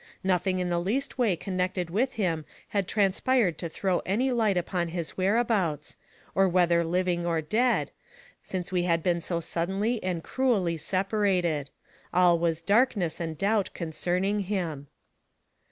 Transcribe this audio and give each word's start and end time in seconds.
Nothing 0.23 0.57
in 0.57 0.69
the 0.69 0.79
least 0.81 1.19
way 1.19 1.35
connected 1.35 1.91
with 1.91 2.13
him 2.13 2.43
had 2.69 2.87
transpired 2.87 3.59
to 3.59 3.69
throw 3.69 3.99
any 3.99 4.31
light 4.31 4.57
upon 4.57 4.87
his 4.87 5.09
208 5.11 5.29
NARRATIVE 5.29 5.39
OF 5.41 5.47
CAPTIVITY 5.47 5.59
whereabouts, 5.59 5.95
or 6.33 6.49
whether 6.49 6.83
living 6.83 7.25
or 7.27 7.39
dead, 7.39 7.91
since 8.41 8.71
we 8.71 8.81
had 8.81 9.03
been 9.03 9.21
so 9.21 9.39
suddenly 9.39 10.03
and 10.03 10.23
cruelly 10.23 10.77
separated. 10.77 11.69
All 12.11 12.39
was 12.39 12.61
darkness 12.61 13.19
and 13.19 13.37
doubt 13.37 13.69
concerning 13.75 14.39
him. 14.39 14.87